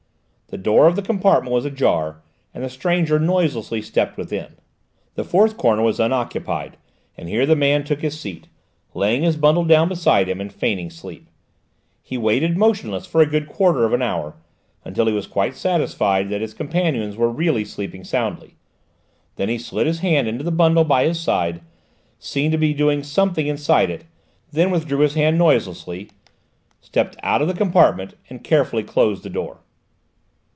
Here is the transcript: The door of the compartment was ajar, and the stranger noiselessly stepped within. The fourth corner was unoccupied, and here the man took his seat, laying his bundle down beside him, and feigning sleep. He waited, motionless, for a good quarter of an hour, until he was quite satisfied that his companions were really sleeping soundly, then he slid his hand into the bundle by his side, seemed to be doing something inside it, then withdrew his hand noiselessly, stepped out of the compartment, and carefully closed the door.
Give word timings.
The 0.47 0.57
door 0.57 0.85
of 0.85 0.97
the 0.97 1.01
compartment 1.01 1.53
was 1.53 1.63
ajar, 1.63 2.21
and 2.53 2.61
the 2.61 2.69
stranger 2.69 3.17
noiselessly 3.17 3.81
stepped 3.83 4.17
within. 4.17 4.57
The 5.15 5.23
fourth 5.23 5.55
corner 5.55 5.81
was 5.81 5.97
unoccupied, 5.97 6.75
and 7.15 7.29
here 7.29 7.45
the 7.45 7.55
man 7.55 7.85
took 7.85 8.01
his 8.01 8.19
seat, 8.19 8.49
laying 8.93 9.23
his 9.23 9.37
bundle 9.37 9.63
down 9.63 9.87
beside 9.87 10.27
him, 10.27 10.41
and 10.41 10.51
feigning 10.51 10.89
sleep. 10.89 11.29
He 12.01 12.17
waited, 12.17 12.57
motionless, 12.57 13.05
for 13.05 13.21
a 13.21 13.25
good 13.25 13.47
quarter 13.47 13.85
of 13.85 13.93
an 13.93 14.01
hour, 14.01 14.35
until 14.83 15.05
he 15.07 15.13
was 15.13 15.25
quite 15.25 15.55
satisfied 15.55 16.27
that 16.29 16.41
his 16.41 16.53
companions 16.53 17.15
were 17.15 17.29
really 17.29 17.63
sleeping 17.63 18.03
soundly, 18.03 18.57
then 19.37 19.47
he 19.47 19.57
slid 19.57 19.87
his 19.87 19.99
hand 20.01 20.27
into 20.27 20.43
the 20.43 20.51
bundle 20.51 20.83
by 20.83 21.05
his 21.07 21.17
side, 21.17 21.61
seemed 22.19 22.51
to 22.51 22.57
be 22.57 22.73
doing 22.73 23.03
something 23.03 23.47
inside 23.47 23.89
it, 23.89 24.03
then 24.51 24.69
withdrew 24.69 24.99
his 24.99 25.13
hand 25.13 25.37
noiselessly, 25.37 26.09
stepped 26.81 27.15
out 27.23 27.41
of 27.41 27.47
the 27.47 27.53
compartment, 27.53 28.15
and 28.29 28.43
carefully 28.43 28.83
closed 28.83 29.23
the 29.23 29.29
door. 29.29 29.59